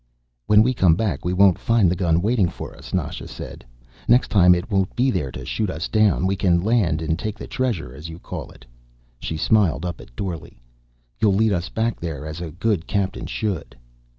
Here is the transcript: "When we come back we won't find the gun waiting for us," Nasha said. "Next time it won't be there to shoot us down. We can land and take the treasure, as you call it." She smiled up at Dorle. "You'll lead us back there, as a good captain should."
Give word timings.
"When 0.47 0.63
we 0.63 0.73
come 0.73 0.95
back 0.95 1.23
we 1.23 1.31
won't 1.31 1.59
find 1.59 1.87
the 1.87 1.95
gun 1.95 2.23
waiting 2.23 2.49
for 2.49 2.75
us," 2.75 2.91
Nasha 2.91 3.27
said. 3.27 3.63
"Next 4.07 4.29
time 4.29 4.55
it 4.55 4.71
won't 4.71 4.95
be 4.95 5.11
there 5.11 5.29
to 5.33 5.45
shoot 5.45 5.69
us 5.69 5.87
down. 5.87 6.25
We 6.25 6.35
can 6.35 6.59
land 6.63 7.03
and 7.03 7.19
take 7.19 7.37
the 7.37 7.45
treasure, 7.45 7.93
as 7.93 8.09
you 8.09 8.17
call 8.17 8.49
it." 8.49 8.65
She 9.19 9.37
smiled 9.37 9.85
up 9.85 10.01
at 10.01 10.15
Dorle. 10.15 10.57
"You'll 11.19 11.35
lead 11.35 11.53
us 11.53 11.69
back 11.69 11.99
there, 11.99 12.25
as 12.25 12.41
a 12.41 12.49
good 12.49 12.87
captain 12.87 13.27
should." 13.27 13.75